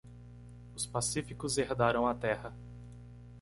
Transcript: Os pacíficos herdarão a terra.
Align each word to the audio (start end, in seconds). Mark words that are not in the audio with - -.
Os 0.73 0.83
pacíficos 0.83 1.59
herdarão 1.59 2.07
a 2.07 2.15
terra. 2.15 2.51